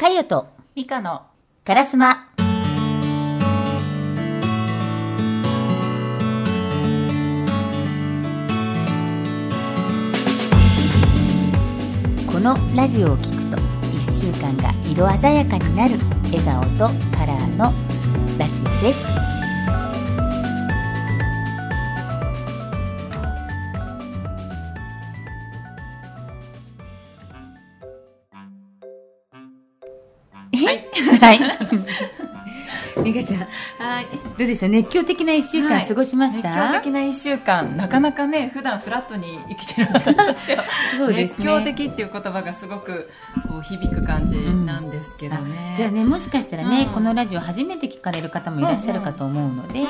[0.00, 1.24] かよとミカの
[1.62, 2.26] カラスマ
[12.26, 15.98] このラジオを聞くと1週間が色鮮やかになる
[16.32, 17.70] 笑顔とカラーの
[18.38, 19.39] ラジオです
[31.20, 31.40] はい。
[33.30, 33.40] ちゃん。
[33.78, 34.06] はい。
[34.38, 34.70] どうでしょう？
[34.70, 37.76] 熱狂的な1週間過ごしました、熱狂的な1週間。
[37.76, 40.64] なかなかね普段フラットに生きてる私としては
[40.96, 41.44] そうですね。
[41.44, 43.10] 熱狂的っていう言葉がすごく
[43.48, 46.92] こう響く感じなんですけどね、あじゃあねもしかしたらね、うん。
[46.92, 49.80] このラジオ初めて聞かれる方もいらっしゃるかと思うので、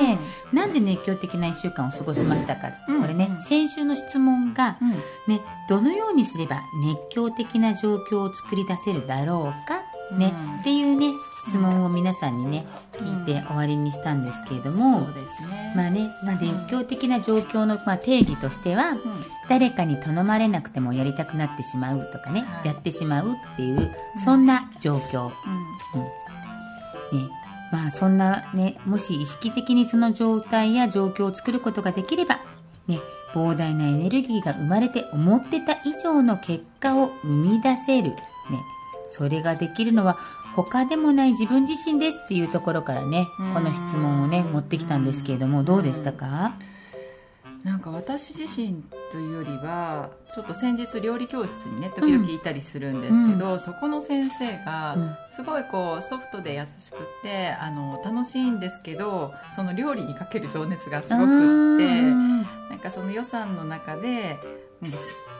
[0.51, 3.01] うなんで熱狂的な1週間を過ごしましたか、うん。
[3.01, 3.41] これねうん。
[3.41, 4.89] 先週の質問が、うん。
[5.27, 9.81] ね、どのようにすれば熱狂的な状況を作り出せるだろうか、
[10.17, 10.59] ねうん。
[10.59, 11.13] っていうね
[11.47, 18.93] 質問を皆さんにね聞いて終わりにしたんですけれども、そうですね、まあね、まあ、熱狂的な状況の、まあ、定義としては、
[19.49, 22.67] 誰かに頼まれなくてもやりたくなってしまうとかね、はい。
[22.67, 23.91] やってしまうっていう
[24.23, 25.33] そんな状況、ね、
[27.71, 32.39] まあそんなね、もし意識的にその状態や状況を作ることができれば、
[32.87, 32.99] ね、
[33.33, 38.09] 膨大なエネルギーが生まれて思ってた以上の結果を生み出せる。
[38.09, 38.17] ね、
[39.07, 40.17] それができるのは
[40.55, 46.53] 他でもない自分自身ですっていうところからねうん、この質問をね、持ってきたんですけれども、どうでしたか？
[47.63, 55.15] なんか私自身というよりはちょっと先日料理教室にね時々いたりするんですけど、そこの先生がうん。
[55.35, 64.37] すごいこうソフトで優しくてあの楽しいんですけどその料理にかける情熱がすごくってうんなんかその予算の中で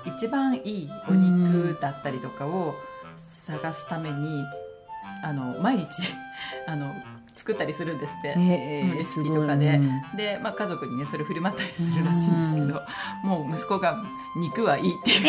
[0.06, 2.76] 一番いいお肉だったりとかを
[3.18, 4.44] 探すために
[5.24, 5.88] あの毎日
[6.68, 6.94] あの
[7.36, 8.36] 作ったりするんですって。
[8.38, 9.80] えレシピとかで、
[10.16, 12.82] で、まあ、家族にねそれ振る舞ったりするらしいんですけど、
[13.24, 14.04] もう息子が
[14.38, 15.24] 「肉はいい」っていう、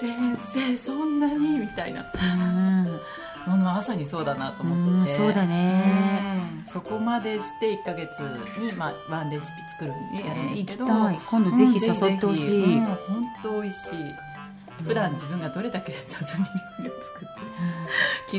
[0.00, 2.02] 先生そんなにみたいな。
[2.02, 3.00] うん
[3.46, 5.12] もうまさにそうだなと思ってて。
[5.12, 6.24] うんそうだね。
[6.62, 6.66] うん。
[6.66, 11.20] そこまでして1か月に、まあ、ワンレシピ作るやるんですけど、行きたい。
[11.30, 12.96] 今度ぜひ誘ってほしい、本
[13.42, 14.34] 当美味しい。
[14.82, 16.44] 普段自分がどれだけ雑に
[16.80, 17.23] 料理を作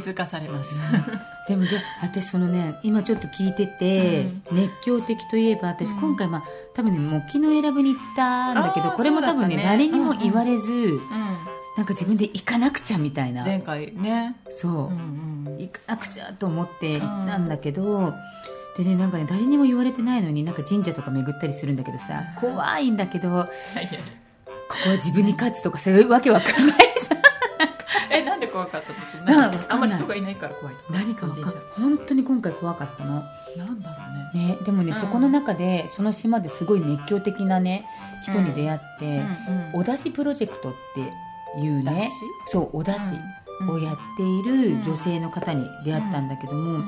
[0.02, 0.78] 気づかされます、
[1.48, 6.00] でもじゃあ私そのね今ちょっと聞いてて、熱狂的といえば私うん。
[6.00, 9.64] 今回まあ多分ね木の選ぶに行ったんだけどこれも多分ねね。
[9.64, 11.00] 誰にも言われず、うん
[11.78, 13.44] なんか自分で行かなくちゃみたいな。
[13.44, 15.58] 前回ね、そう、うんうん。
[15.60, 18.14] 行かなくちゃと思って行ったんだけど、
[18.78, 23.48] でねなんかね誰にも言われてないのになんか神社とか巡ったりするんだけどさ怖いんだけどこ
[24.84, 26.95] こは自分に勝つとかそういうわけわかんない
[28.56, 31.28] 怖かったんですなんなんかあんまり人がいないから怖い何か
[31.78, 33.22] 本当に今回怖かったの。
[33.58, 33.96] なんだろ
[34.34, 34.48] うね。
[34.48, 34.98] ね、でもね、うん。
[34.98, 37.86] そこの中でその島ですごい熱狂的なね
[38.24, 39.18] 人に出会って、
[39.74, 42.10] うんお出汁プロジェクトっていうね
[42.48, 43.18] そうお出汁
[43.70, 46.80] をやっている女性の方に出会ったんだけども、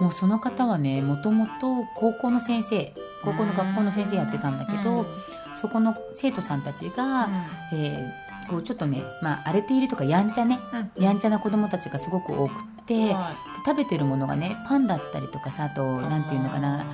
[0.00, 5.04] もうその方はねもともと高校の先生高校の学校の先生やってたんだけど、
[5.54, 7.28] そこの生徒さんたちが、
[7.74, 10.58] えーこうちょっとね、まあ、荒れているとかやんちゃね、
[10.98, 12.54] やんちゃな子供たちがすごく多くっ
[12.86, 13.16] て、で
[13.64, 16.84] 食べてるものがねパンだったりとかさあとなんていうのかな。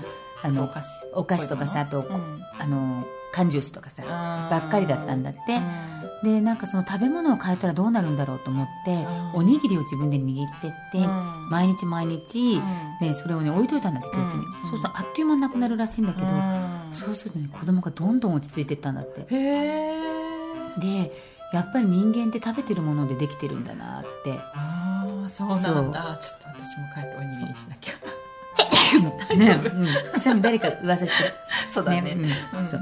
[0.43, 0.89] あのお菓子。
[1.13, 2.43] お菓子とかさあと、うん。
[2.59, 4.03] あの缶ジュースとかさ
[4.51, 5.41] ばっかりだったんだって。
[6.25, 6.35] うん。
[6.35, 9.35] でなんかその食べ物を変えたらどうなるんだろうと思ってうん。
[9.35, 11.51] おにぎりを自分で握ってってうん。
[11.51, 12.61] 毎日毎日
[13.01, 13.07] うん。
[13.09, 14.45] ねそれをね置いといたんだって教室に。
[14.45, 14.63] うん。
[14.63, 16.89] そうするとあっという間になくなるらしいんだけどうん。
[16.93, 19.21] そうするとね子供がどんどん落ち着いていったんだって。
[19.21, 20.01] へえ
[20.79, 21.13] で
[21.53, 24.39] やっぱり人間って食べてるものでできてるんだなって。
[24.55, 26.19] ああそうなんだ。
[26.21, 27.95] ちょっと私も帰っておにぎりしなきゃ。
[29.37, 31.35] ね、うん、くしゃみ誰か噂してる。
[31.71, 32.17] そうだね。
[32.53, 32.69] うん。
[32.69, 32.81] そう。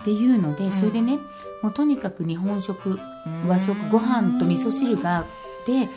[0.00, 1.18] っていうので、それでね
[1.62, 2.98] もうとにかく日本食
[3.46, 5.24] 和食ご飯と味噌汁が
[5.66, 5.88] で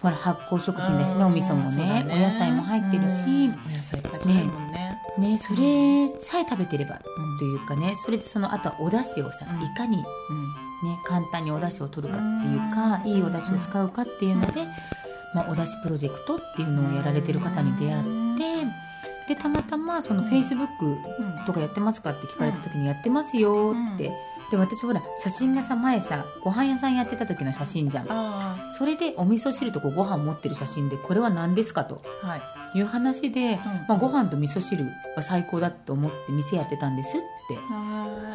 [0.00, 2.06] ほら発酵食品だしねお味噌もね。
[2.10, 4.98] お野菜も入ってるし、お野菜いっぱいるもんね。
[5.18, 6.98] ね、それさえ食べてれば
[7.38, 9.62] というかねそれでそのあとはお出汁をさ、うん。
[9.62, 10.02] いかに、
[10.82, 14.66] ね、簡単にお出汁を取るかっていうか、いいお出汁を使うかっていうので、
[15.34, 20.96] まあ、お出汁プロジェクトっていうのをやられてる方に出会ってでたまたまそのフェイスブック
[21.46, 24.10] とかやってますかって聞かれた時にやってますよって、
[24.52, 28.06] で私ほら写真がさ前さご飯屋さんやってた時の写真じゃん。
[28.08, 32.02] あそれでお味噌汁とこうご飯持ってる写真でこれは何ですかと
[32.74, 32.78] い。
[32.78, 33.58] いう話で、
[33.88, 34.84] まあ、ご飯と味噌汁
[35.16, 37.20] は最高だと思って店やってたんですっ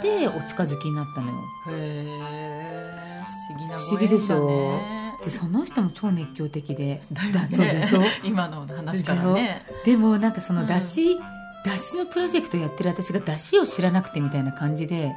[0.01, 0.19] て。
[0.19, 1.33] でお近づきになったのよ。
[1.69, 4.79] へえ不思議な不思議でしょ？
[5.23, 7.47] でその人も超熱狂的でだよね。
[7.47, 8.01] そうでしょ？
[8.23, 9.63] 今の話からね。
[9.85, 10.67] でもなんかそのうん。
[10.67, 11.17] 出汁、
[11.65, 15.11] 出汁のプロジェクトやってる私が出汁を知らなくてみたいな感じで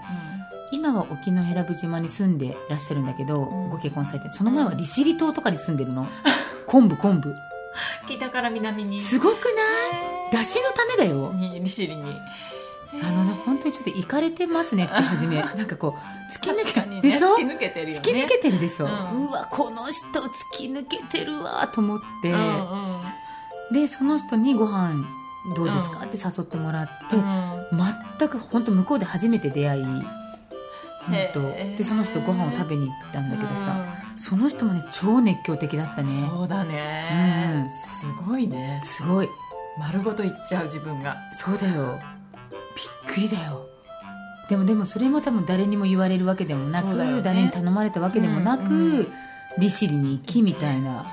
[0.72, 3.70] 今は沖永良部島に住んでらっしゃるんだけど、うん。
[3.70, 6.06] ご結婚されてその前は利尻島とかに住んでるの。
[6.66, 7.34] 昆布昆布。
[8.08, 9.00] 北から南に。
[9.00, 10.36] すごくない？
[10.36, 11.32] へ出汁のためだよ。
[11.32, 12.16] ーに利尻に。
[13.02, 15.36] あのね本当にちょっといかれてますねって初め。
[15.36, 17.38] なんかこう突き抜け、でしょ？
[17.38, 17.98] ね突き抜けてるよね。
[18.00, 18.92] 突き抜けてるでしょ、うう
[19.24, 22.42] んわこの人突き抜けてるわと思って、うんう
[23.72, 23.74] ん。
[23.74, 25.04] でその人にご飯
[25.54, 26.04] どうですか、うん。
[26.06, 27.68] って誘ってもらって、うん。
[28.18, 29.84] 全く本当向こうで初めて出会い
[31.10, 31.76] 本当。
[31.76, 33.86] でその人ご飯を食べに行ったんだけどさ、
[34.16, 36.12] うその人もね超熱狂的だったんね。
[36.28, 37.70] そうだね。
[38.00, 38.80] すごいね。
[38.82, 39.28] すごい。
[39.78, 41.16] 丸ごといっちゃう自分が。
[41.32, 41.98] そうだよ。
[42.50, 43.66] びっくりだよ。
[44.48, 47.22] でもでもそれも多分誰にも言われるわけでもなく、ね。
[47.22, 49.06] 誰に頼まれたわけでもなく、うんうん。
[49.58, 51.06] 利尻に行きみたいな。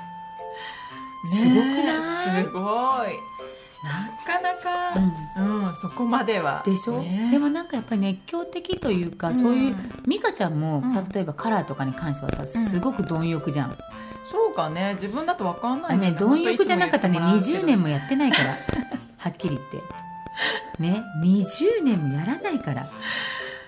[1.26, 2.34] すごくない？
[2.34, 3.37] ねすごい
[3.82, 4.94] なかなか
[5.36, 6.62] うん、そこまでは。
[6.64, 7.28] でしょ、ね。
[7.30, 9.34] でもなんかやっぱり熱狂的というか、うん。
[9.34, 9.76] そういう
[10.06, 11.08] 美香ちゃんも、うん。
[11.10, 13.78] 例えばカラーとかに関してはさすごく貪欲じゃん、
[14.30, 14.94] そうかね。
[14.94, 18.50] 自分だと分かんないあね貪欲じゃなかったらね20年ももやってないから。
[19.16, 20.82] はっきり言って。
[20.82, 22.88] ね20年もやらないから。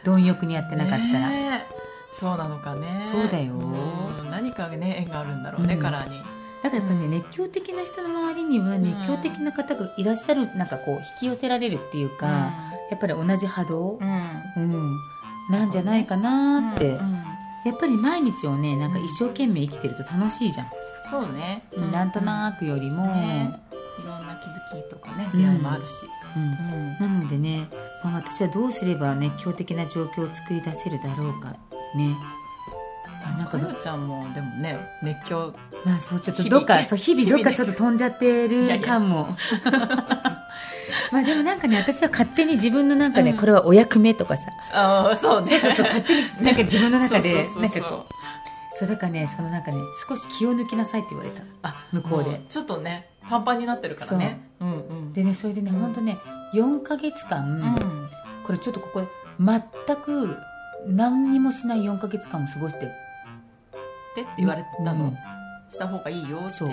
[0.03, 1.65] 貪欲にやってなかったら、ね
[2.13, 3.01] そうなのかね。
[3.01, 3.53] そうだよ。
[3.55, 4.31] うん。
[4.31, 5.81] 何かね縁があるんだろうね、うん。
[5.81, 6.21] カラーに
[6.63, 12.27] だからやっぱりね、熱狂的な人の周りには熱狂的な方がいらっしゃるなんかこう引き寄せられるっていうか、
[12.91, 14.41] やっぱり同じ波動、うん。
[14.57, 14.97] うん。
[15.51, 17.25] なんじゃないかなって、うん
[17.63, 20.69] やっぱり毎日をねなんか一生懸命生きてると楽しいじゃん、
[21.11, 21.63] そうね、
[21.93, 23.61] なんとなくよりも、ね。
[23.99, 25.39] いろんな気づきとかねうん。
[25.39, 25.89] 出会いもあるし、
[26.37, 27.07] うん。
[27.07, 27.69] なのでね、
[28.03, 31.51] まあ、私はどうすれば熱狂的な状況を作り出せるだろうか
[31.95, 32.17] ね。
[32.19, 32.40] あ
[33.21, 35.53] なんかかよちゃんもでもね熱狂
[35.85, 39.37] まあそうちょっとどっかそう日々どっかちょっと飛んじゃってる感も。
[41.13, 43.37] まあでもなんかね私は勝手に自分のなんかね、うん。
[43.37, 44.51] これはお役目とかさ。
[44.73, 45.59] ああそうね。
[45.59, 49.79] そうそうそう勝手に なんか自分の中でなんかこうそうだからねそのなんかね
[50.09, 51.43] 少し気を抜きなさいって言われた。
[51.63, 52.31] あ向こうで。
[52.31, 54.41] もちょっとねパンパンになってるからね。
[54.61, 54.65] う。
[54.65, 54.77] うんう
[55.11, 55.13] ん。
[55.13, 56.19] でねそれでね、うん本当ね
[56.55, 58.11] 4ヶ月間、うん。
[58.45, 59.09] これちょっとここで
[59.39, 60.37] 全く
[60.87, 62.91] 何にもしない4ヶ月間を過ごして
[64.13, 65.11] ってって言われたの、うん。
[65.71, 66.51] した方がいいよって。
[66.51, 66.71] そう。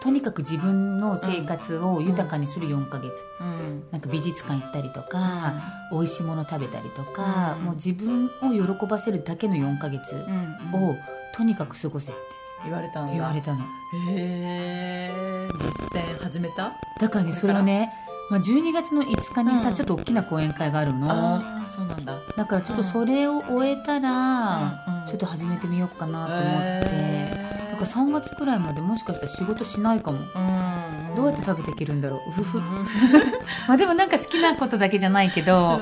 [0.00, 3.10] とにかく自分の生活を豊かにする4ヶ月、
[3.40, 3.84] うん。
[3.90, 5.54] なんか美術館行ったりとか、
[5.90, 10.90] 美味しいもの食べたりとか、うんもう自分を喜ばせるだけの4ヶ月うんうん。
[10.90, 10.94] を
[11.34, 12.20] とにかく過ごせって。
[12.64, 13.12] 言われたんだ。
[13.12, 13.60] 言われたの。
[13.60, 13.64] へ
[14.08, 16.72] え実践始めた？
[16.98, 17.92] だからねそれをね、
[18.30, 19.74] まあ、12月の5日にさ、うん。
[19.74, 21.10] ちょっと大きな講演会があるの。
[21.10, 22.16] ああそうなんだ。
[22.36, 25.06] だからちょっとそれを終えたら、うんうん。
[25.06, 27.70] ちょっと始めてみようかなと思って、へー。
[27.70, 32.30] だから3月くらいまでもしかしたら仕事しないかも、うんどうやって食べていけるんだろう。
[32.30, 32.64] うふふ、うん
[33.68, 35.80] まあでもなんか好きなことだけじゃないけど、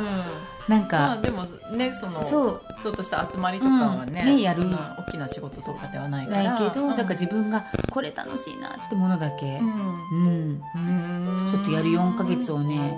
[0.68, 2.60] なんまかあ、でもねそのそう。
[2.82, 4.36] ちょっとした集まりとかはね,、うん。
[4.36, 4.62] ねやる。
[5.06, 6.42] 大きな仕事とかではないから。
[6.54, 6.96] ないけど、うん。
[6.96, 9.64] だから自分がこれ楽しいなってものだけ、うう
[10.16, 10.60] ん。
[10.60, 11.48] んうん。
[11.50, 12.94] ちょっとやる4ヶ月をね。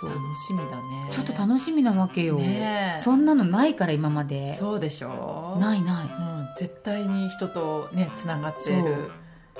[0.00, 0.10] そう。
[0.10, 0.72] 楽しみだね。
[1.10, 3.00] ちょっと楽しみなわけよ、ねえ。
[3.00, 4.56] そんなのないから今まで。
[4.56, 5.56] そうでしょ。
[5.60, 6.04] ないない。
[6.06, 9.10] うん、絶対に人とねつながっている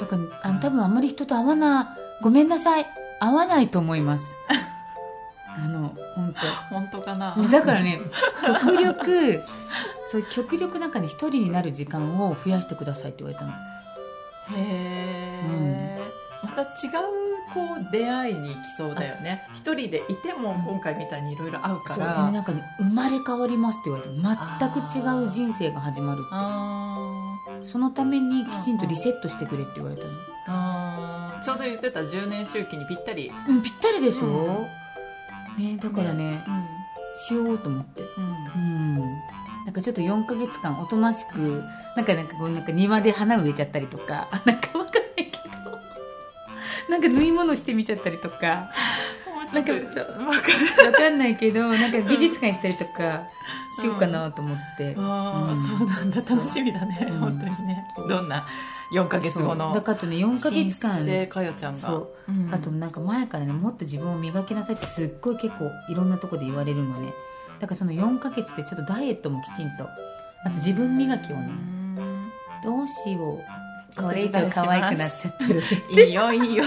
[0.01, 2.87] だからあの多分あんまり人と会わなごめんなさい。
[3.21, 4.37] 会わないと思います
[5.57, 6.35] あの本
[6.71, 7.35] 本当かな？
[7.37, 8.01] 当だからね
[8.63, 9.43] 極力
[10.07, 13.53] そう極力なんかね一人になる時間を増やしてくださいって言われたの。
[13.53, 15.99] へえ、
[16.43, 16.69] また違う
[17.55, 19.49] こう出会いに行きそうだよね。
[19.55, 26.99] 一人でいても今回みたいにいろいろ会うかそうでらねなんかね生まれ変わりますって言われて全く違う人生が始まるあ
[27.63, 30.15] そのためにきちんとリセットしてくれって言われたの、ー。
[30.49, 31.43] あー。
[31.43, 33.33] ちょうど言ってた10年周期にぴったり。
[33.49, 34.67] うん、ぴったりでしょ、う
[35.57, 36.43] ねだからね
[37.17, 38.03] しようと思って。
[38.03, 38.99] うん。
[38.99, 39.01] うん。
[39.65, 41.63] なんかちょっと4ヶ月間おとなしく
[41.97, 44.29] なんかなんかこうなんか庭で花植えちゃったりとか。
[44.31, 45.79] あなんかわかんないけど。
[46.91, 48.71] なんか縫い物してみちゃったりとか。
[49.53, 49.79] なんかわ
[50.93, 51.37] かんない。
[51.37, 53.23] けどなんか美術館行ったりとか
[53.81, 55.79] しようかなと思って、ああ、うん。
[55.79, 56.17] そうなんだ。
[56.17, 57.19] 楽しみだね、うん。
[57.19, 57.85] 本当にね。
[58.09, 58.47] どんな
[58.95, 60.99] 4ヶ月後のだからあとね4ヶ月間。
[60.99, 61.79] 新生かよちゃんが。
[61.81, 62.33] そう。
[62.33, 62.55] うん。
[62.55, 67.13] あとなんか前からねもっと自分を磨きなさいってすっごい結構いろんなとこで言われるのね。
[67.61, 69.85] だからその4ヶ月でちょっとダイエットもきちんと。
[70.45, 71.47] あと自分磨きをね。
[71.49, 72.31] うん
[72.65, 74.03] どうしよう。
[74.03, 75.63] これ以上可愛くなっちゃってる。
[75.91, 76.65] いいよいいよ、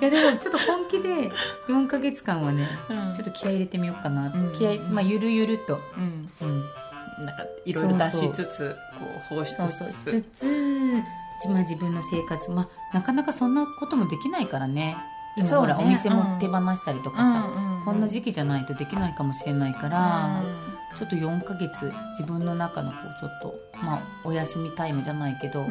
[0.00, 1.30] いやでもちょっと本気で
[1.66, 3.14] 4ヶ月間はねうん。
[3.14, 4.52] ちょっと気合い入れてみようかな、うん。
[4.54, 6.30] 気合いまあゆるゆると、うん。
[6.40, 9.88] うん、なんかいろいろ出しつつこう放出そうそう。
[9.88, 10.46] しつつ、
[11.46, 14.96] まあ、自分の生活、まあ、なかなかそんなこともできないからね。
[15.36, 20.42] 今ほら、お店も手放したりとかさ、うんうんこんな時期じゃないとできないかもしれないから、
[20.94, 25.66] ちょっと4ヶ月自分の中のこうちょっと、まあ、お休みタイムじゃないけど、うん。
[25.68, 25.70] う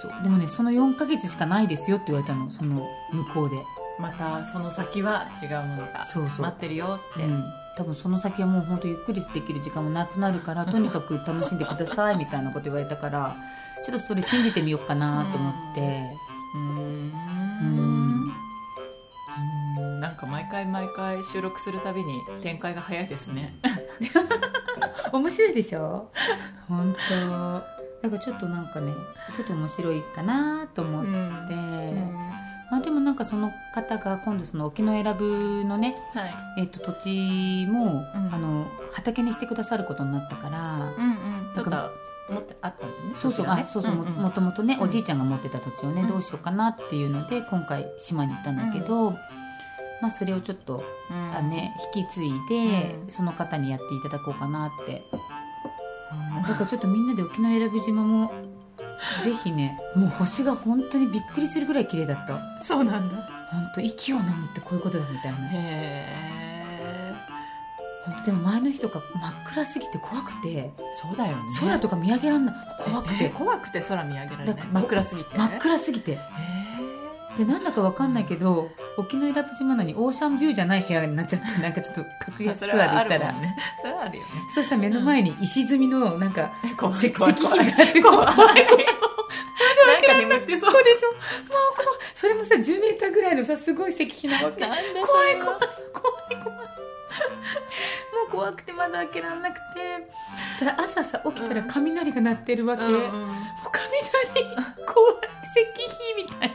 [0.00, 0.22] そう。
[0.22, 2.50] でもねその4ヶ月しかないですよって言われたの。
[2.50, 3.56] その向こうで、
[4.00, 6.42] またその先は違うものがそうそう。
[6.42, 7.44] 待ってるよって、うん、
[7.76, 13.36] 多分その先はもう本当ゆっくりできる時間もなくなるからとにかく楽しんでくださいみたいなこと言われたから
[13.84, 15.80] ちょっとそれ信じてみようかなと思って。
[16.54, 17.12] うーん。
[20.00, 23.54] なんか毎回毎回収録するたびに展開が早いですね。
[25.12, 26.10] 面白いでしょ？
[26.68, 27.54] 本当。
[28.02, 28.92] だからちょっとなんかね
[29.34, 31.10] ちょっと面白いかなと思って、
[32.70, 36.34] まあ、でもなんかその方が今度その沖永良部のね、はい。
[36.58, 38.34] えっと土地も、うん。
[38.34, 40.90] あの畑にしてくださることになったから、うんう
[41.50, 41.52] ん。
[41.54, 41.70] ちょっと
[42.28, 43.52] 持ってあったんでねそうそう、ね。
[43.52, 44.82] あそうそう、んんももともとね、うん。
[44.84, 46.08] おじいちゃんが持ってた土地をね、うん。
[46.08, 49.10] どうしようかなっていうので今回島に行ったんだけど、
[50.00, 51.16] まあそれをちょっと、うん。
[51.36, 53.10] あね引き継いで、うん。
[53.10, 55.02] その方にやっていただこうかなって。
[56.36, 56.42] うん。
[56.42, 58.32] だからちょっとみんなで沖永良部島も
[59.22, 62.64] ぜひねもう星が本当にびっくりするぐらい綺麗だった。
[62.64, 63.16] そうなんだ。
[63.50, 65.38] 本当息を飲むってこういうことだみたいな。
[65.48, 66.53] へえ
[68.24, 70.70] でも前の日とか真っ暗すぎて怖くて。
[71.00, 71.42] そうだよね。
[71.60, 72.54] 空とか見上げらんない。
[72.84, 74.66] 怖くえて怖くて空見上げられない。
[74.72, 75.38] 真っ暗すぎて。
[75.38, 76.12] 真っ暗すぎて。
[76.12, 76.18] へ
[77.38, 83.56] でなんだかわかんないけど沖永良部島なのにオーシャンビューじゃない部屋になっちゃって なんかちょっと格え安ツアーで行ったら、ね。
[83.80, 84.28] それはあるよね。
[84.54, 88.34] そしたら目の前に石積みのなんか怖い石怖い石碑があって怖い。
[88.36, 88.56] 怖い。
[89.86, 91.12] なんか眠ってそうそうでしょ。
[91.12, 91.18] もう
[91.76, 94.64] 怖いそれもさ10メーターぐらいのさすごい石碑なわけ。
[94.64, 95.58] 怖い怖い怖い怖い。
[95.58, 95.83] もう
[98.34, 99.60] 怖くて窓開けられなくて。
[100.58, 103.00] そしたら朝さ起きたら雷が鳴ってるわけ、うんうん。
[103.00, 103.06] もう
[103.72, 104.44] 雷
[104.86, 105.14] 怖い
[105.44, 106.54] 石碑みたいな。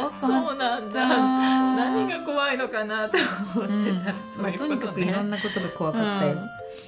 [0.00, 1.06] 怖かったそうなんだ。
[1.06, 6.36] 何が怖いのかなと思ってた、そういうとにかくいろんなことが怖かったよ、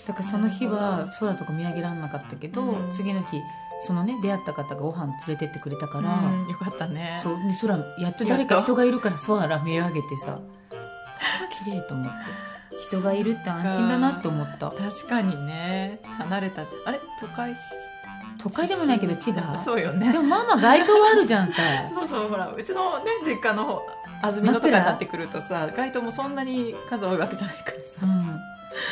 [0.07, 2.93] だからその日は空とか見上げられなかったけど、うん。
[2.93, 3.41] 次の日
[3.87, 6.49] そのね出会った方がご飯連れてってくれたから、うん。
[6.49, 7.21] よかったね。
[7.23, 7.37] そう。
[7.37, 10.41] で空やっと誰か人がいるから空見上げてさ
[11.65, 14.71] 綺麗と思って人がいるって安心だなって思った。
[14.71, 16.01] 確かにね。
[16.19, 17.01] 離れたあれ？
[17.21, 17.59] 都会し？
[18.41, 19.59] 都会でもないけど千葉？
[19.59, 20.13] そうよね。
[20.13, 21.55] でもまあまあ街灯はあるじゃんさ。
[21.95, 23.83] そうそうほらうちのね実家の方
[24.23, 28.41] 安曇野とかになってくるとさ街灯もそんなに数多いわけじゃないからうさ、ん。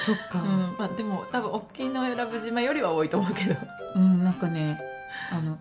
[0.04, 0.40] そっか。
[0.40, 0.75] うん。
[0.78, 3.54] まあ、でも多分沖永良部島よりは多いと思うけど、
[3.95, 4.80] うん、なんかね
[5.30, 5.59] あの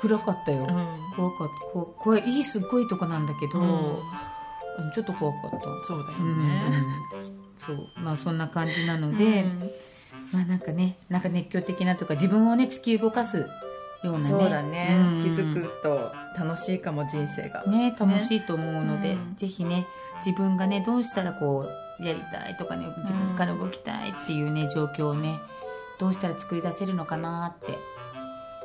[0.00, 0.66] 暗かったよ、ん。
[1.16, 1.72] 怖かった。
[1.72, 2.22] こ怖い。
[2.22, 3.98] いいすっごいとこなんだけど、うんうん
[4.92, 5.58] ちょっと怖かった。
[5.86, 6.48] そうだようん。
[6.48, 6.84] ね、
[7.58, 7.76] そう。
[8.00, 9.44] まあそんな感じなので、
[10.32, 13.46] まあなんかねなんか熱狂的なとか自分をね突き動かすよ
[14.04, 15.22] うなねそうだね、うん。
[15.22, 19.34] 気づくと楽しいかも人生が、ね楽しいと思うので、うん。
[19.36, 19.86] ぜひね
[20.24, 21.66] 自分がねどうしたらこ
[22.00, 25.38] うやりたいとかね自分から動きたいっていうね状況をね
[25.98, 27.76] どうしたら作り出せるのかなって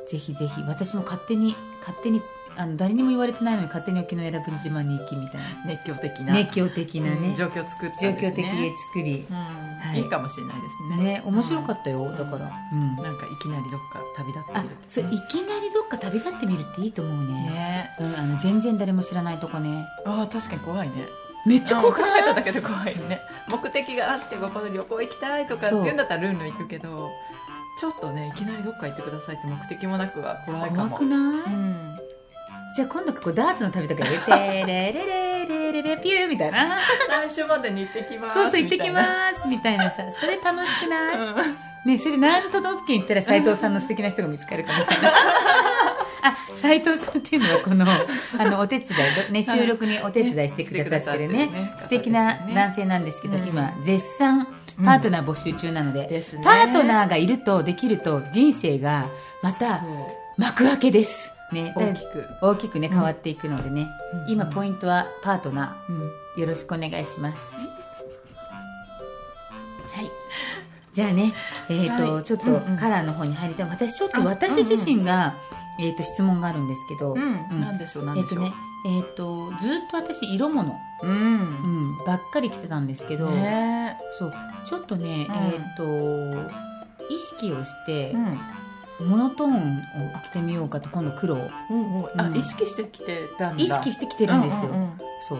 [0.06, 2.20] ぜひぜひ私も勝手に勝手に
[2.56, 5.46] あの誰にも言われてないのに勝手に沖永良部島に行きみたいな。
[5.66, 6.32] 熱狂的な。
[6.32, 8.28] 熱狂的なね、うん状況作った状んですね。
[8.28, 9.36] 況的で作り、うん。
[9.36, 9.98] はい。
[9.98, 10.62] い、いかもしれないで
[10.94, 11.04] すね。
[11.04, 12.96] ね面白かったよ、だから、うん。
[12.96, 17.32] なんかいきなりどっか旅立ってあみるそういきなりどっか旅立ってみるっていいと思うね。
[17.32, 17.90] ね。
[18.00, 19.84] うん、あの全然誰も知らないとこね。
[20.06, 20.94] ああ確かに怖いね。
[21.46, 22.20] めっちゃ怖く考ない？
[22.20, 23.20] えただけで怖いね。
[23.48, 27.10] 目的があってここで旅行行きたいとかってそう言うんだったらルンルン行くけど
[27.78, 30.88] ちょっとねいきなりどっか行ってくださいって目的もなくは怖いかも。
[30.88, 31.83] 怖くない、うん
[32.74, 36.76] じゃあ今度ここダーツの旅とかやってレレレレレレピューみたいな。
[37.08, 41.44] 来週までに行ってきますそうそう行ってきすますみたいなさそれ楽しくな。
[41.84, 45.08] い、ねそれで何都道府県行ったら斎藤さんの素敵な人が見つかるかみたいな
[46.22, 47.86] あ斎藤さんっていうのはこの
[48.40, 48.88] あのお手伝
[49.28, 51.74] い、ね、収録にお手伝いしてくださってるね。
[51.76, 53.44] 素敵な男性なんですけど、うん。
[53.44, 54.48] 今絶賛
[54.84, 56.42] パートナー募集中なので,、ですね。
[56.42, 59.06] パートナーがいるとできると人生が
[59.42, 59.84] また
[60.36, 62.26] 幕開けです、ね、大きく。
[62.40, 63.88] 大きくね変わっていくのでね、
[64.26, 64.32] うん。
[64.32, 66.02] 今ポイントはパートナうん。
[66.36, 67.54] ーよろしくお願いします。
[67.54, 67.60] は
[70.02, 70.10] い。
[70.92, 71.32] じゃあね
[71.68, 72.24] えっ、と、はい。
[72.24, 72.76] ちょっとうんうん。
[72.76, 73.68] カラーの方に入りたい。
[73.68, 75.34] 私ちょっとあ私自身が、
[75.80, 77.46] えー、と質問があるんですけど、うん。
[77.50, 77.60] うん。
[77.60, 78.44] なんでしょうなんでしょう。
[78.44, 80.70] えっとねえっ、とずっと私色物、
[81.02, 81.92] ううん。
[81.92, 84.34] ん、ばっかり着てたんですけど、ねそう。
[84.66, 85.34] ちょっとね、うん。
[85.34, 86.64] えっ、と
[87.10, 88.38] 意識をしてう、ん
[89.00, 91.38] モノトーンを着てみようかと今度黒を。
[91.70, 92.20] うんうん。
[92.20, 92.36] あうん。
[92.36, 93.62] 意識してきてたんだ。
[93.62, 94.98] 意識してきてるんですよ、うんうんうん。
[95.28, 95.38] そう。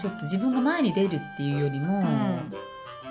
[0.00, 2.52] ちょっと自分が前に出るっていうよりも、ん。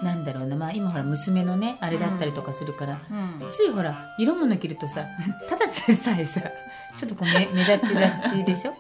[0.04, 3.42] なんだろうな、まあ、今ほら娘のねあれだったりとかするから、うん。
[3.50, 5.06] ついほら色物着るとさ
[5.50, 6.42] ただでさえさ
[6.96, 8.74] ちょっとこう目目立ちがちでしょ？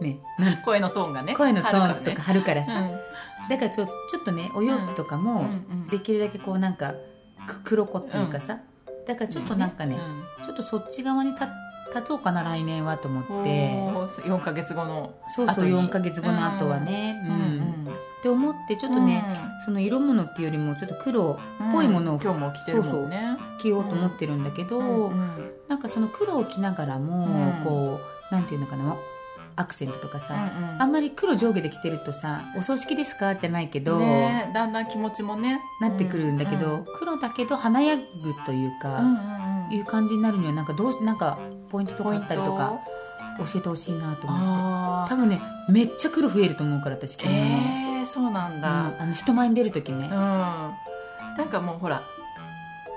[0.00, 0.18] ね。
[0.64, 3.48] 声のトーンがね声のトーンとか張るからさ、うん。
[3.48, 5.44] だからちょちょっとねお洋服とかも
[5.90, 6.94] できるだけこうなんか
[7.46, 8.58] く黒子っていうかさ、
[9.06, 10.44] だからちょっとなんかね、うん。
[10.44, 11.44] ちょっとそっち側に立
[11.94, 13.30] 立とうかな来年はと思って。
[13.30, 15.70] おー4か月後のそうそう後に。
[15.72, 17.22] 4ヶ月後の後はね。
[17.26, 17.58] ううん。
[17.60, 19.22] ん、って思ってちょっとね、
[19.64, 23.36] その色物っていうよりもちょっと黒っぽいものを今日も着てるもんね。
[23.60, 25.52] 着ようと思ってるんだけど、うん。
[25.68, 27.64] なんかその黒を着ながらも、うん。
[27.64, 28.96] こうなんていうのかな
[29.56, 30.36] アクセントとかさ、う
[30.78, 35.60] んあんまり黒上下で着てるとさ「お葬式ですか?」じゃないけど、ねだんだん気持ちもね。
[35.80, 38.02] なってくるんだけど、うん黒だけど華やぐ
[38.46, 39.72] というか、うんうんうん。
[39.72, 41.38] いう感じになるにはなんかどうしなんか
[41.70, 42.72] ポイントとかあったりとか
[43.38, 44.44] 教えてほしいなと思って。
[44.46, 47.42] あ多分ねめっちゃ黒増えると思うから私ー着物の、
[48.00, 50.06] えー、そうなんだ、うんあの人前に出る時ね。
[50.06, 50.72] うん、な
[51.44, 52.02] んかもうほら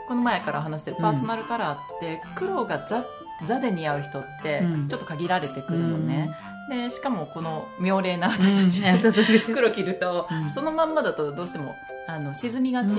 [0.07, 3.03] この前から話してるパーソナルカラーって、黒がザ
[3.45, 4.87] ザで似合う人ってうん。
[4.87, 6.31] ちょっと限られてくるのね、
[6.69, 9.01] でしかもこの妙齢なうん私たち、うん。
[9.01, 10.49] そうそうそう黒着ると、うん。
[10.53, 11.73] そのまんまだとどうしても
[12.07, 12.93] あの沈みがち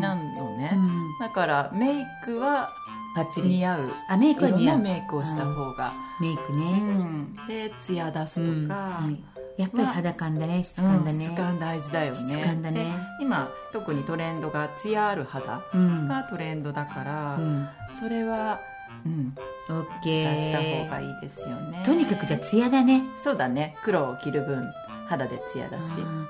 [0.00, 1.18] なのね、うん。
[1.20, 2.70] だからメイクは
[3.16, 3.48] バッチリ。
[3.56, 3.90] 似合う。
[4.08, 4.78] あメイクは似合う。
[4.78, 7.34] メイクをした方が、メイクうね、ん。
[7.48, 8.68] でツヤ出すうん。
[8.68, 9.18] とか、はい。
[9.58, 10.62] やっぱり肌感だね。
[10.62, 12.18] 質うん感だね、質感大事だよね。
[12.18, 12.84] 質感だね。
[13.18, 16.08] で今特にトレンドがツヤある肌うん。
[16.08, 17.68] がトレンドだから、うん。
[18.00, 18.60] それは、
[19.04, 19.34] うん、
[19.68, 21.82] オッケ出した方ーがいいですよね。
[21.84, 23.02] とにかくじゃあツヤだね。
[23.22, 23.76] そうだね。
[23.82, 24.72] 黒を着る分
[25.08, 25.82] 肌でツヤだし、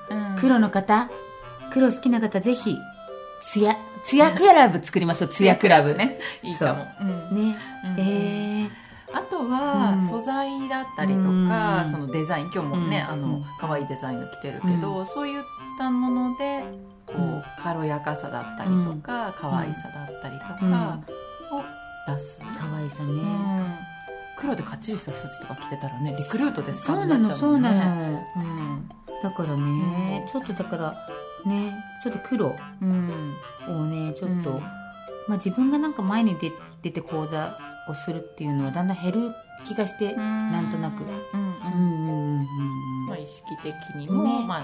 [0.09, 0.35] うん。
[0.39, 1.09] 黒の方
[1.71, 2.77] 黒好きな方ぜひ
[3.41, 5.29] ツヤツヤクラブ作りましょう。
[5.31, 5.95] ツヤクラブ。
[5.95, 6.19] ね。
[6.41, 7.03] いいかも、う。
[7.33, 7.35] ん。
[7.35, 7.57] ね。
[7.85, 10.07] うんえー、あとは、うん。
[10.07, 11.91] 素材だったりとか、うん。
[11.91, 12.51] そのデザイン。
[12.53, 13.13] 今日もね、うん。
[13.13, 15.43] あの可愛いデザインの着てるけど、そういっ
[15.77, 16.63] たもので
[17.07, 17.43] こう、うん。
[17.61, 21.13] 軽やかさだったりとか、可愛さだったりとかを
[22.07, 23.65] 出す、可愛さね、うん
[24.35, 26.95] 黒でかっちりしたスーツとか着てたらねリクルートですか？
[26.95, 28.19] そうなのそうなの。
[28.35, 28.89] うん。
[29.21, 31.07] だからね、うんちょっとだから
[31.45, 31.71] ね
[32.03, 33.35] ちょっと黒うん。
[33.67, 34.59] をねちょっと、うん。
[34.59, 34.65] ま
[35.29, 36.51] あ、自分がなんか前に出
[36.81, 39.31] 出て講座をするっていうのはだんだん減る
[39.67, 41.03] 気がして、なんとなく。
[41.03, 41.63] うんうんうん。
[41.63, 44.45] うんうんまあ、意識的にも、ね。
[44.45, 44.63] まあ、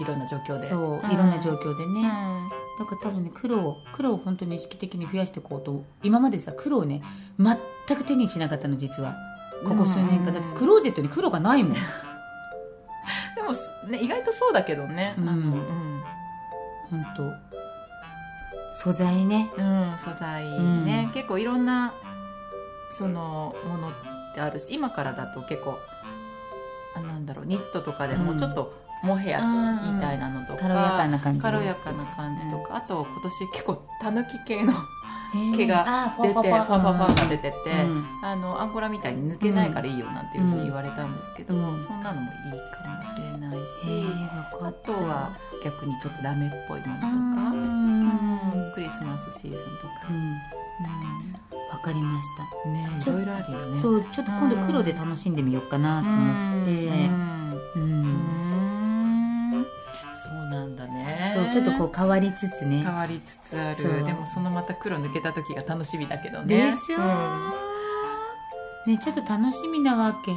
[0.00, 0.66] いろんな状況で。
[0.68, 7.02] そういろんな状況でね、うんだから多分ね黒を黒を本当に意識的に増やしていこうと今までさ黒をね
[7.38, 9.16] 全く手にしなかったの実は。
[9.64, 10.58] ここ数年間だって。
[10.58, 11.72] クローゼットに黒がないもん。
[11.72, 11.80] で
[13.42, 15.28] も、ね、意外とそうだけどね、うん。
[15.28, 16.02] あのうん。
[16.90, 17.32] 本当。
[18.76, 19.50] 素材ね。
[19.56, 20.44] うん、素材
[20.82, 21.12] ね、うん。
[21.12, 21.94] 結構いろんな
[22.90, 23.92] そのものっ
[24.34, 25.78] てあるし今からだと結構
[26.94, 28.74] あなんだろうニットとかでもうんちょっと
[29.06, 34.72] モヘアみたいなのとか、軽やかな感じ軽やかな感じとか、あと今年結構たぬき系の
[35.56, 37.54] 毛があ出てファファファが出てて
[38.22, 41.80] あのアンゴラみたいに抜けないからいいよなんていうふうに言われたんですけど、うん。
[41.80, 43.60] そんなのもいいかもしれないし、
[44.60, 48.00] あとは逆にちょっとラメっぽいものとか、うん。
[48.00, 50.36] うんクリスマスシーズンとか、うん。
[51.72, 52.68] 分かりました。
[52.68, 53.80] うんねいろいろあるよね。
[53.80, 56.70] そうちょっと今度黒で楽しんでみようかなと思って。
[57.76, 58.45] うん
[61.56, 62.82] ちょっとこう変わりつつね。
[62.84, 64.04] 変わりつつある。
[64.04, 66.70] でもそのまた黒抜けた時が楽しみだけどね。
[66.70, 67.00] でしょ、う。
[68.90, 68.92] ん。
[68.92, 70.32] ねちょっと楽しみなわけ。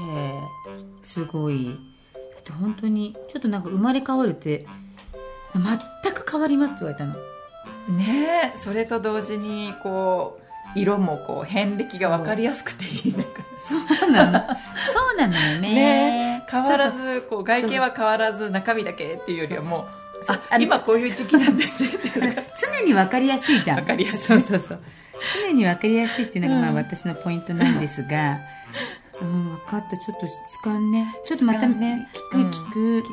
[1.03, 1.65] すごい。
[2.13, 4.65] だって本当にちょっとなんか生まれ変わるって
[5.53, 7.15] 全く変わりますって言われたの。
[7.97, 10.39] ねえそれと同時にこ
[10.75, 13.25] う色もこう遍歴が分かりやすくていいね。
[13.59, 13.75] そ
[14.07, 14.39] うなの。
[14.93, 15.75] そうなのよね。
[15.75, 19.98] ね変わらずこう外見は変わらず中身だけっていうよりはもう
[20.59, 21.83] 今こういう時期なんです。
[22.61, 23.77] 常に分かりやすいじゃん。
[23.79, 24.19] 分かりやすい。
[24.19, 24.79] そうそうそう。
[25.47, 28.39] 常に分かりやすいっていうのがまあうん私のポイントなんですが、
[29.21, 29.97] うん、分かった。
[29.97, 31.15] ちょっと質感ね。
[31.25, 33.03] ちょっとまたね聞く聞く、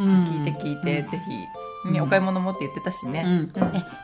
[0.00, 0.06] うん。
[0.06, 0.24] うん。
[0.24, 1.10] 聞いて聞いて、うん。
[1.10, 3.50] ぜひ、うんねお買い物もって言ってたしね、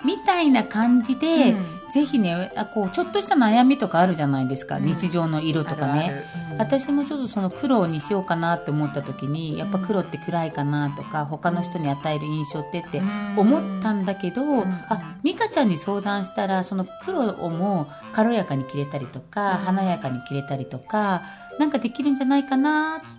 [0.05, 1.65] みたいな感じで、うん。
[1.93, 4.87] ぜひねあこうちょっとした悩みとかあるじゃないですか、うん。
[4.87, 6.25] 日常の色とかね。
[6.59, 13.03] 私もちょっとその黒にしようかなって思った時にやっぱ黒って暗いかなとか他の人に与える印象ってって
[13.37, 14.63] 思ったんだけど、ん。
[14.63, 19.59] あ美香ちゃんに相談したらその黒をも軽やかに着れたりとか、うん。
[19.59, 21.23] 華やかに着れたりとか
[21.59, 23.16] なんかできるんじゃないかなって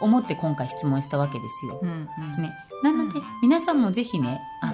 [0.00, 1.80] 思って今回質問したわけですよ。
[1.82, 2.42] うんうん。
[2.42, 4.72] ね、なので、皆さんもぜひねあ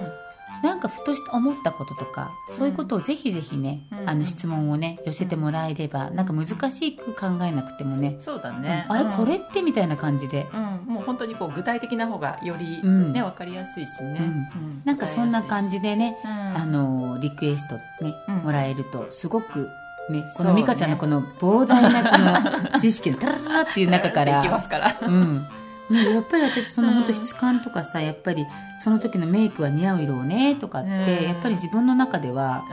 [0.63, 4.09] なんかふとした思ったこととかそういうことをぜひぜひね、うん。
[4.09, 9.11] あの質問をね寄せてもらえれば、なんか難しく考えなくてもね、そうだね、あれ、うん。
[9.11, 13.13] これってみたいな感じで、うん、もう本当にこう具体的な方がより、うん。
[13.13, 14.19] ねわかりやすいしね、
[14.55, 14.81] うん。
[14.85, 16.31] なんかそんな感じでね、うん。
[16.31, 18.35] あのリクエストね、うん。
[18.37, 19.69] もらえるとすごく
[20.09, 24.41] ねこの美香ちゃんのこの膨大なこの知識のタラララっていう中から。
[24.41, 24.95] できますから。
[25.01, 25.47] うん。
[25.89, 28.45] ね、やっぱり私その本当質感とかさやっぱり
[28.79, 31.23] その時のメイクは似合う色をねとかって、うん。
[31.27, 32.63] やっぱり自分の中では。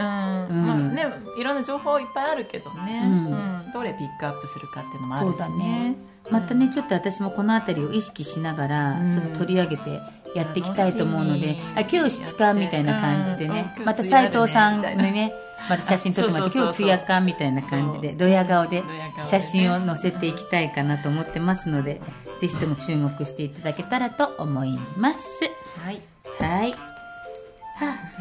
[0.49, 0.57] うん。
[0.57, 0.67] うん。
[0.67, 1.07] まあね、
[1.39, 3.13] いろんな情報いっぱいあるけどね、うん。
[3.33, 3.73] うん。
[3.73, 5.91] どれピックアップするかっていうのもあるしそうだね。
[5.91, 5.97] ね
[6.31, 9.13] またねちょっと私もこの辺りを意識しながらうん。
[9.13, 10.01] ちょっと取り上げて
[10.35, 13.75] やっていきたいと思うのであ今日質感みたいな感じでね。
[13.79, 13.85] うん。
[13.85, 15.33] また斉藤さんにね
[15.69, 18.83] また写真撮ってもらって今日ツヤ感みたいな感じでドヤ顔で
[19.23, 22.01] 写真を載せていきたいかなと思ってますので
[22.39, 25.45] ぜひとも注目していただけたらと思います。
[25.85, 26.01] はい。
[26.39, 26.75] はい。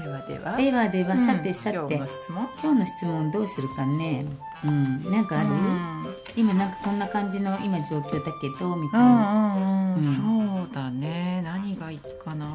[0.02, 0.56] ではでは。
[0.56, 1.56] ではではさてうん。
[1.56, 2.50] さて、今日の質問？
[2.62, 4.26] 今日の質問どうするかね。
[4.64, 5.12] うん。
[5.12, 6.06] なんかある、うん。
[6.38, 9.96] 今なんかこんな感じの今状況だけどみたいうんな、うん。
[9.96, 10.66] うん。
[10.66, 11.42] そうだね。
[11.44, 12.48] 何がいいかな。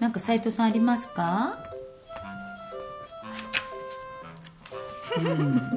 [0.00, 1.58] なんか斉藤さんありますか？
[5.18, 5.60] うん。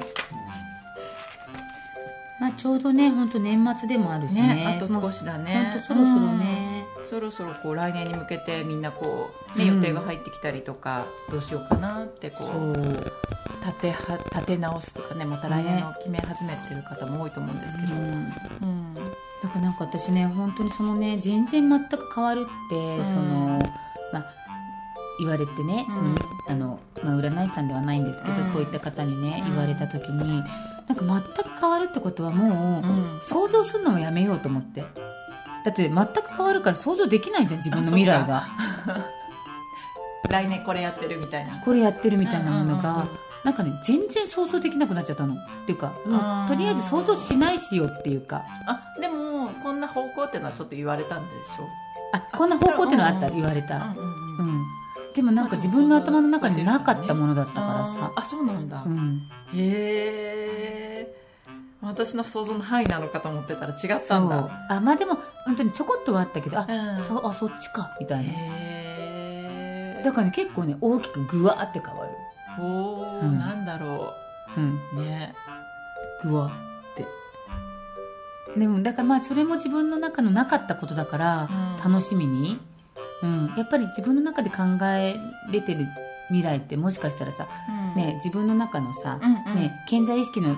[2.40, 4.54] まあちょうどね本当年末でもあるしね。
[4.54, 5.72] ねあと少しだね。
[5.72, 12.72] 本当そろそろね、そろそろこう来年に向けてみんなこう、ねうん予定が入ってきたりとかどうしようかなってこそう。
[12.72, 13.12] う
[13.60, 18.00] 立ては立て直すとかねまた来年の決め始めてる方も多いと思うんですけど、うん。
[18.00, 18.94] うん。
[18.94, 23.04] だからなんか私ね本当にそのね全然全く変わるって、ん。
[23.04, 23.58] その
[24.14, 24.24] まあ
[25.18, 26.16] 言われてね、そのうん
[26.50, 28.44] あのまあ、占い師さんではないんですけど、うん。
[28.44, 29.50] そういった方にねうん。
[29.52, 30.42] 言われた時に
[30.88, 31.04] なんか
[31.36, 33.20] 全く変わるってことはもう、うん。
[33.22, 34.80] 想像するのもやめようと思って。
[35.64, 38.46] だって全く変わるから想像できないじゃん自分の未来が。
[40.30, 41.58] 来年これやってるみたいな。
[41.64, 43.08] これやってるみたいなものが、うんうんうん
[43.42, 45.32] なんかね全然想像できなくなっちゃったの。
[45.34, 48.42] っていうかうとりあえず想像しないしようっていうか。
[48.66, 51.64] あでもこんな方向っていうのはちょっと言われたんでしょ？
[52.12, 53.92] あこんな方向っていうのはあった、うん言われた、うんうんう
[54.40, 54.64] うんん、
[55.14, 59.22] でもなんか自分の頭の中になかったものだったからさ、あそうなんだ、うん、
[59.54, 61.14] へえ
[61.82, 64.66] 私の想像の範囲なのかと思ってたら違ったんだ。
[64.68, 67.00] あまあでも本当にちょこっとはあったけどあ,、うん。
[67.00, 68.32] そうあそっちかみたいな。
[70.02, 72.10] だからね結構ね大きくぐわって変わる。
[72.60, 73.38] おお、うん。
[73.38, 74.14] なんだろ
[74.56, 74.60] う。
[74.60, 74.80] ん。
[74.94, 75.34] うね
[76.22, 76.52] ぐわ
[76.92, 77.06] って。
[78.58, 81.48] でもだからまあそれも自分の中のなかったことだから、
[81.84, 81.92] うん。
[81.92, 82.60] 楽しみに、
[83.22, 85.16] うん、やっぱり自分の中で考え
[85.50, 85.86] れてる
[86.28, 87.48] 未来ってもしかしたらさ、
[87.96, 89.60] ね、自分の中のさ、うんうん。
[89.60, 90.56] ね、健在意識の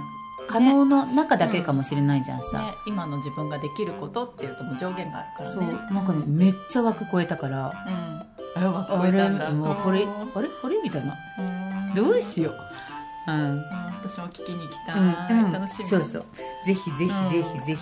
[0.48, 5.55] 可能の中だけかもしれないじゃんさ、ね、今の自分ができることっていうともう上限があるからね。
[5.55, 5.94] そう。
[5.94, 7.72] なんかねめっちゃ枠超えたから
[8.57, 8.62] うん。
[8.64, 9.51] あ超えたんだ。
[9.51, 11.14] もうこれうんあれあれみたいな。
[11.38, 11.42] う
[11.92, 11.94] ん。
[11.94, 13.31] どうしよう。
[13.31, 13.64] うん、うん。
[14.03, 15.44] 私も聞きに行きたい、うん。
[15.46, 15.53] うん。
[15.53, 16.25] 楽しみそうそう。
[16.66, 17.75] ぜひぜひぜひぜ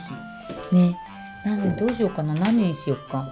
[0.71, 0.77] ひ。
[0.77, 0.97] ね。
[1.45, 2.35] なのでどうしようかな。
[2.35, 3.27] 何にしようか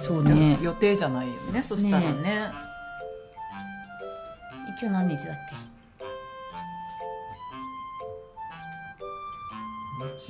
[0.00, 0.58] そうね。
[0.60, 1.62] 予定じゃないよね。
[1.62, 2.50] そしたらね。
[4.80, 5.54] 今日何日だっけ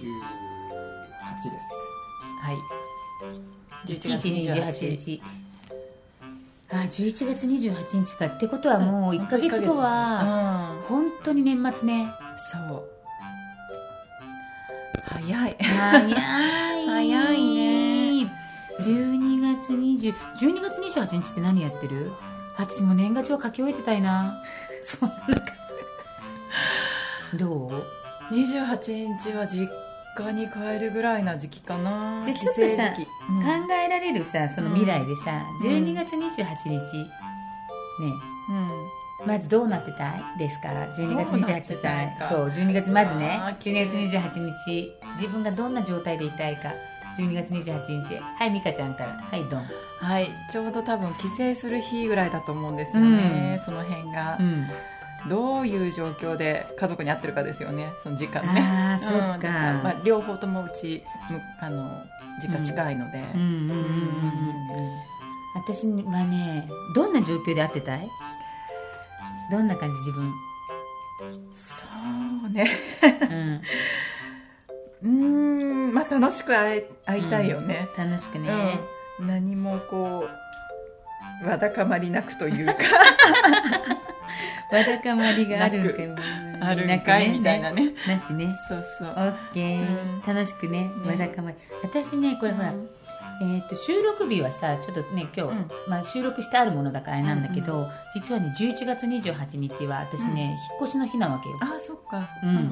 [0.03, 0.11] ？28
[1.51, 1.65] です。
[2.43, 2.57] はい。
[3.87, 4.29] 1日。
[4.51, 5.23] 28日
[6.71, 8.27] あ11月28日か。
[8.27, 10.83] ってことはもう1か月後はうん。
[10.83, 12.13] 本当に年末ね。
[12.37, 12.83] そう。
[15.07, 15.57] 早い。
[15.59, 16.15] 早い。
[16.87, 17.54] 早いね12
[19.65, 22.13] 月20 12月28日って何やってる？
[22.57, 24.43] 私も年賀状書き終えてたいな。
[24.85, 25.53] そんな中。
[27.35, 27.67] ど
[28.31, 29.69] う？28日は実
[30.17, 32.23] 家に帰るぐらいな時期かな。
[32.23, 32.95] じゃあちょっとさ
[33.29, 35.69] うん考えられるさその未来でさ、うん。
[35.69, 36.69] 12月28日。
[36.69, 36.83] ね
[39.21, 39.27] うん。
[39.27, 43.39] まずどうなってたいですか？12月どうなっ28日そう12月まずね。
[43.41, 44.93] あー12月28日。
[45.15, 46.73] 自分がどんな状態でいたいか
[47.17, 48.21] 12月28日。
[48.39, 49.13] はい美香ちゃんから。
[49.13, 49.67] はいドン。
[49.99, 54.67] はいちょうど多分帰省する日ぐらいだと思うんですよね、その辺が、うん。
[55.29, 58.61] どういう状況で家族に会ってるかですよねその時間ね。
[58.61, 62.03] ああそっうんだらまかあ、両方ともうちむあの
[62.43, 63.41] 実家近いので、うん。
[63.41, 63.47] うん。
[63.47, 63.71] うん。
[63.71, 63.75] うん。
[63.75, 63.85] うん。
[65.55, 68.09] 私はねどんな状況で会ってたい？
[69.51, 70.33] どんな感じ自分？
[71.55, 71.87] そ
[72.47, 72.69] うね。
[75.03, 78.81] うん 楽しく会いたいよね、楽しくね、
[79.19, 79.27] うん。
[79.27, 80.29] 何もこ
[81.43, 82.73] うわだかまりなくというか。
[84.73, 86.09] わだかまりがあるんかい
[86.61, 87.95] あるんかいみたいなね。
[88.09, 88.55] なしね。
[88.69, 89.09] そうそう。
[89.09, 90.23] オッケー、うん。
[90.27, 90.85] 楽しくね。
[90.85, 90.91] ね。
[91.07, 91.57] わだかまり。
[91.83, 92.89] 私ねこれほら、うん。
[93.43, 95.71] えー、と収録日はさちょっとね今日、うん。
[95.89, 101.57] まあ、収録してあるものだからあれなんだけど、実はね11月28日は私ね、引っ越しの日なわけよ。
[101.61, 102.29] あそっか。
[102.43, 102.57] うん。
[102.57, 102.71] うん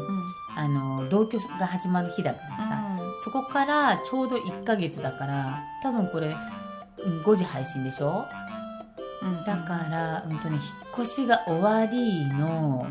[0.55, 2.92] あの同居が始まる日だからさ、
[3.25, 6.37] そこからちょうど1ヶ月だから多分これ
[7.05, 8.27] うん5時配信でしょ？
[9.23, 10.63] うんだから、うんとね、引っ
[11.05, 12.89] 越しが終わりの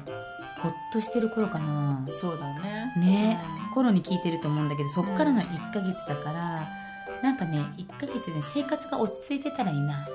[0.62, 2.05] ほっとしてる頃かな。
[2.10, 2.93] そうだね。
[2.97, 3.39] ね、
[3.73, 6.67] 頃に聞いてると思うんだけどそっからの1ヶ月だから、
[7.21, 10.07] なんかね1ヶ月で生活が落ち着いてたらいいな。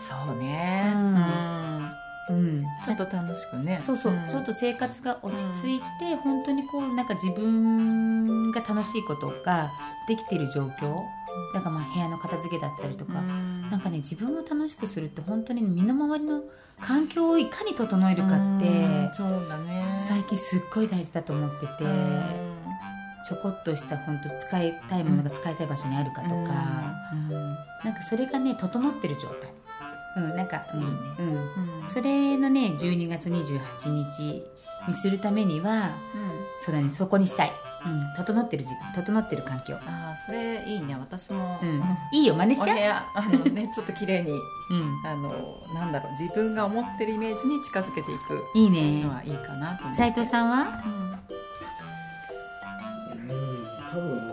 [0.00, 0.90] そうね。
[0.94, 1.81] ううんん
[2.30, 2.64] うん。
[2.84, 3.80] ちょっと楽しくね。
[3.82, 4.26] そうそう、ん。
[4.26, 9.70] ちょっと生活が落ち着いて、本当にこうなんか自分が楽しいことが
[10.06, 10.96] できている状況。
[11.54, 13.70] だからまあ部屋の片付けだったりとか、うん。
[13.70, 16.42] なんかね自分を楽しくするって本当に身の回りの
[16.80, 19.96] 環境をいかに整えるかって、うんそうだね。
[19.96, 21.84] 最近すっごい大事だと思ってて、
[23.28, 26.34] ちょこっとした本当使いたいものが使いたい場所にあるかとか、
[27.12, 27.30] うん。
[27.84, 29.50] なんかそれがね整ってる状態
[30.16, 30.86] うんなんかいいね。
[31.18, 31.26] うん。
[31.82, 31.88] うん。
[31.88, 34.44] それのね12月28日
[34.88, 35.92] にするためには
[36.58, 37.52] そうだねそこにしたい、
[37.86, 40.96] うん、整ってる時整ってる環境、ああそれいいね。
[40.98, 41.58] 私も。
[41.62, 45.30] うん、いいよ真似しちゃう、お部屋あのね ちょっと綺麗にうん、あの
[45.74, 48.42] なんだろう自分が思ってるイメージに近づけていく。
[48.54, 49.02] いいね。
[49.04, 49.98] のはいいかなと思って。
[49.98, 50.82] 斉藤さんは？
[50.84, 50.92] うん。
[50.92, 51.12] うん
[53.92, 54.32] 多分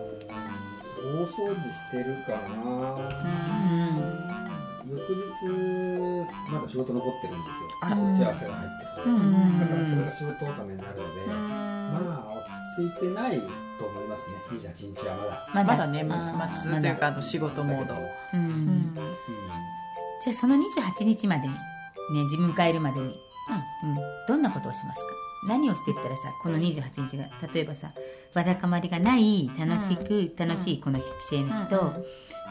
[0.99, 4.28] 大掃除してるかな
[5.09, 7.69] 翌日まだ仕事残ってるんですよ。
[7.81, 9.15] 打ち合わせが入ってるうん。
[9.15, 9.59] うん。
[9.59, 11.49] だからそれが仕事納めになるので、うん。
[11.49, 13.39] まあ落ち着いてない
[13.79, 14.35] と思いますね。
[14.51, 15.63] 28日はまだ。
[15.63, 17.95] ままだねあー末というかあの仕事モード。
[18.33, 18.41] うん。
[18.41, 18.95] うん。
[20.23, 23.13] じゃあその28日までにね自分帰るまでに、うん。
[24.27, 25.07] どんなことをしますか？
[25.47, 27.91] 何をしていったらさこの28日が例えばさ
[28.35, 31.05] わだかまりがない楽しく、楽しいこの帰
[31.37, 32.05] 省の日と、うん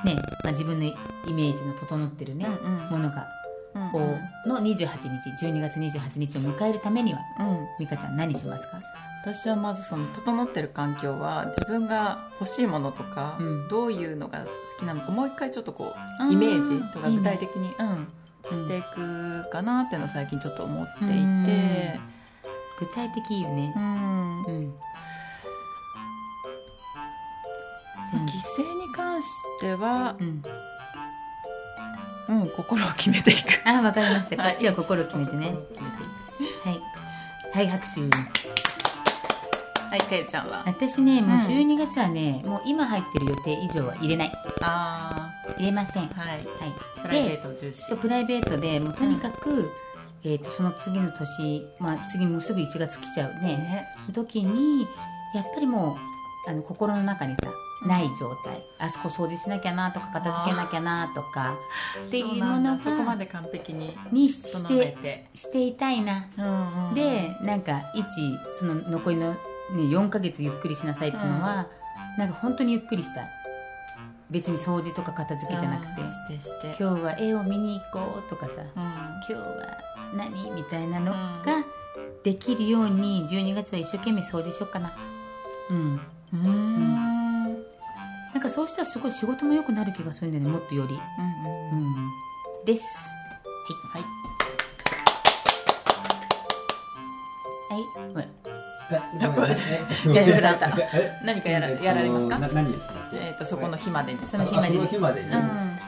[0.04, 0.94] ねまあ、自分のイ
[1.32, 2.90] メージの整ってるね、うんうん。
[2.90, 3.26] ものが
[3.74, 3.98] うんこ
[4.46, 7.66] うの28日12月28日を迎えるためにはうん。
[7.78, 8.80] 美香ちゃん何しますか？
[9.24, 13.68] 私はまずその整ってる環境は自分が欲しいものとか、うん。
[13.68, 14.46] どういうのが好
[14.78, 18.08] きなのかもう一回ちょっとこうイメージとか具体的にうんうん。
[18.50, 21.12] していくかなっていうのを最近ちょっと思っていて。
[21.14, 22.00] うん。
[22.78, 23.74] 具体的いいよね。
[23.76, 24.72] うん
[29.76, 30.24] 関してはあ、う
[32.34, 33.38] ん、うん、心を決めていく。
[33.64, 34.52] あわかりました、はい。
[34.52, 35.54] こっちは心を決めてね。
[36.64, 36.80] はい。
[37.54, 38.00] はい拍手。
[38.00, 38.16] く
[39.90, 40.64] はいけいちゃんは？
[40.66, 41.40] 私ねもううん。
[41.40, 44.32] 12月はね、もう今入ってる予定以上は入れない。
[44.60, 46.08] あ入れません。
[46.08, 46.40] はあはい。
[46.40, 46.44] い
[47.02, 47.82] プライベでート重視。
[47.82, 49.70] そうプライベートでもうとにかく、
[50.24, 53.56] えー、とその次の年、まあ、次もうすぐ1月来ちゃうね。
[53.56, 53.88] ね。
[54.12, 54.86] 時に
[55.34, 55.96] やっぱりも
[56.46, 57.50] うあの心の中にさ
[57.86, 61.54] ない状態、あそこ掃除しなきゃなとか片付けなきゃなとか。
[62.08, 66.26] っていうものそこまがで完璧ににし整てしていたいな。
[66.36, 68.04] うんうんでなんか一
[68.58, 69.38] その残りの、ね、
[69.70, 71.66] 4ヶ月ゆっくりしなさいっていうのは、
[72.18, 73.28] なんか本当にゆっくりしたい。
[74.30, 76.02] 別に掃除とか片付けじゃなくて、
[76.36, 78.60] してして今日は絵を見に行こうとかさ。
[78.60, 78.66] うん。
[78.76, 79.78] 今日は
[80.14, 81.64] 何みたいなのが
[82.24, 84.92] できるように12月は一生懸命掃除しようかな。
[85.70, 86.00] うん。
[86.32, 86.97] うん
[88.48, 90.94] かそうしたらすごい仕事も良くなる気がするんだよねもっとより。
[90.94, 90.98] う
[91.74, 91.94] んうん
[92.64, 92.82] です。
[93.92, 94.02] はい。
[97.70, 97.84] はい。
[98.14, 98.28] はい。
[98.88, 99.52] ほら
[101.22, 102.38] 何かやらえっとやられますか？
[102.38, 102.94] な何ですか？
[103.12, 104.18] えー、とそこの日までに。
[104.26, 104.78] その日までに。
[104.78, 105.78] あその日までに、うん。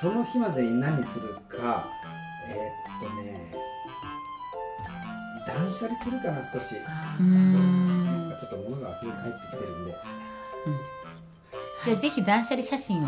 [0.00, 1.88] その日までに何するか。
[2.48, 3.52] えーっとね
[5.46, 6.76] 断捨離するかな少し。
[6.76, 7.24] うー。
[7.24, 8.36] ん。
[8.40, 9.94] ちょっと物が溢れ返ってきてるんで
[11.86, 13.06] じゃあぜひ断捨離写真を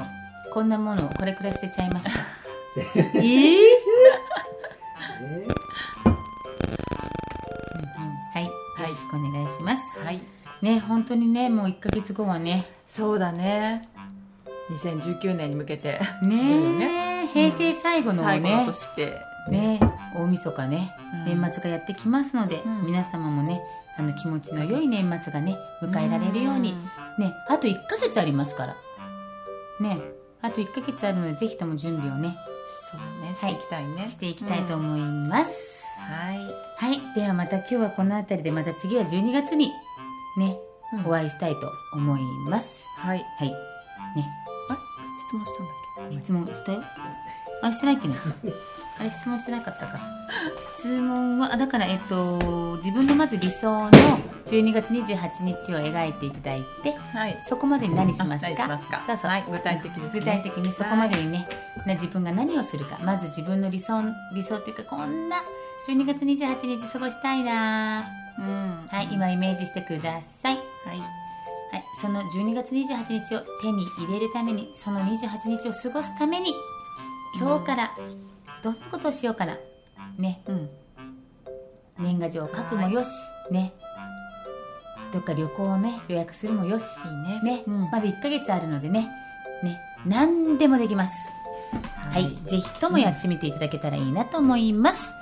[0.53, 2.11] こんなものをこれくらい捨てちゃいました。
[3.19, 3.21] えー？
[3.21, 3.99] えー？
[8.35, 8.53] はい、よ
[8.89, 9.99] ろしくお願いします。
[9.99, 10.21] はい。
[10.63, 13.83] ね、本当にね、もう1ヶ月後はね、そうだね。
[14.71, 15.99] 2019年に向けて。
[16.23, 19.81] ね平成最後の最後のね、年でね、
[20.15, 20.95] 大晦日ね、
[21.27, 21.41] うん。
[21.41, 22.87] 年末がやってきますので、うん。
[22.87, 23.61] 皆様もね、
[23.99, 26.77] あの気持ちの良い年末がね、迎えられるように、
[27.19, 28.77] ね、あと1ヶ月ありますから。
[29.81, 30.01] ね、
[30.43, 32.37] あと1ヶ月あるので、ぜひとも準備をね、
[32.91, 35.85] そうねしていきたいね、していきたいと思います。
[35.99, 36.39] はい。
[36.77, 39.73] はい、ではまた今日はこの辺りで、また次は12月に
[40.37, 40.57] ね、
[40.95, 41.07] うん。
[41.07, 42.85] お会いしたいと思います。
[42.97, 43.25] はい。
[43.39, 43.49] はい。
[43.51, 43.57] ね。
[45.29, 45.73] 質問したんだ
[46.07, 46.15] っけ？
[46.15, 46.83] 質問したよ。
[47.63, 48.15] あれしてないっけね？
[49.01, 50.01] あれ質問してなかったか。
[50.79, 53.91] 質問はあだからえっと自分のまず理想の
[54.47, 57.39] 12月28日を描いていただいてはい。
[57.45, 58.79] そこまでに何しますか？
[58.79, 59.03] すか？
[59.07, 60.11] そうそう、はい具体的ですね。
[60.15, 61.49] 具体的にそこまでにね、
[61.87, 62.99] な自分が何をするか。
[63.03, 64.03] まず自分の理想
[64.35, 65.37] 理想っていうかこんな
[65.89, 68.05] 12月28日過ごしたいな。
[68.39, 68.89] うん。
[68.91, 70.57] はい今イメージしてください。
[70.85, 70.99] はい。
[71.71, 76.55] はい、その12月28日を手に入れるためにその28日を過ごすために
[77.39, 77.91] 今日から
[78.63, 79.57] どんなことをしようかな。
[80.19, 80.43] ね。
[80.47, 80.69] うん。
[81.99, 83.09] 年賀状を書くもよし。
[83.51, 83.73] ね。
[85.13, 87.59] どっか旅行をね予約するもよしいいね。
[87.59, 87.83] ね、うん。
[87.91, 89.09] まだ1ヶ月あるのでね。
[89.63, 89.79] ね。
[90.05, 91.15] 何でもできます。
[92.13, 95.13] はい、ぜひともやってみていただけたらいいなと思います、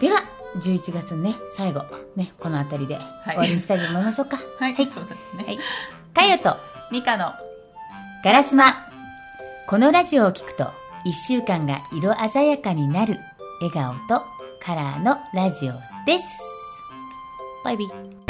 [0.00, 0.18] では
[0.56, 1.84] 11月のね最後。
[2.16, 2.32] ね。
[2.38, 4.36] この辺りで終わりにしたいと思いましょうか。
[4.58, 4.86] はい、はい。
[4.86, 5.58] そうですね、はい。
[6.12, 6.56] かよと。
[6.90, 7.32] ミカの。
[8.24, 8.64] ガラスマ。
[9.66, 13.16] このラジオを聞くと1週間が色鮮やかになる
[13.60, 14.24] 笑顔と
[14.60, 15.72] カラーのラジオ
[16.06, 16.24] です。
[17.64, 18.21] バイビー。